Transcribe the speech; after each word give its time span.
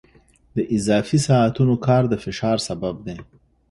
د 0.55 0.57
اضافي 0.75 1.17
ساعتونو 1.27 1.73
کار 1.85 2.03
د 2.09 2.13
فشار 2.23 2.57
سبب 2.67 2.95
دی. 3.05 3.17